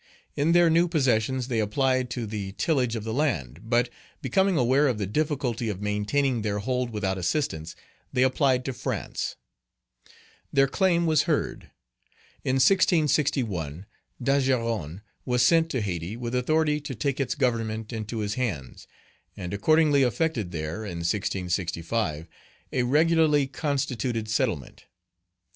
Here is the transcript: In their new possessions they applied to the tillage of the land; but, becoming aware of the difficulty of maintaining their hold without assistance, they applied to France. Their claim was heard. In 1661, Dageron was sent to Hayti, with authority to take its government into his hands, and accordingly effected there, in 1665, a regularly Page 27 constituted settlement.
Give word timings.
In 0.35 0.53
their 0.53 0.67
new 0.67 0.87
possessions 0.87 1.47
they 1.47 1.59
applied 1.59 2.09
to 2.09 2.25
the 2.25 2.53
tillage 2.53 2.95
of 2.95 3.03
the 3.03 3.13
land; 3.13 3.59
but, 3.69 3.91
becoming 4.19 4.57
aware 4.57 4.87
of 4.87 4.97
the 4.97 5.05
difficulty 5.05 5.69
of 5.69 5.79
maintaining 5.79 6.41
their 6.41 6.57
hold 6.57 6.89
without 6.89 7.19
assistance, 7.19 7.75
they 8.11 8.23
applied 8.23 8.65
to 8.65 8.73
France. 8.73 9.35
Their 10.51 10.65
claim 10.65 11.05
was 11.05 11.25
heard. 11.29 11.69
In 12.43 12.55
1661, 12.55 13.85
Dageron 14.19 15.01
was 15.23 15.43
sent 15.43 15.69
to 15.69 15.81
Hayti, 15.81 16.17
with 16.17 16.33
authority 16.33 16.81
to 16.81 16.95
take 16.95 17.19
its 17.19 17.35
government 17.35 17.93
into 17.93 18.21
his 18.21 18.33
hands, 18.33 18.87
and 19.37 19.53
accordingly 19.53 20.01
effected 20.01 20.49
there, 20.49 20.77
in 20.83 21.01
1665, 21.05 22.27
a 22.73 22.81
regularly 22.81 23.41
Page 23.45 23.51
27 23.59 23.69
constituted 23.71 24.27
settlement. 24.29 24.85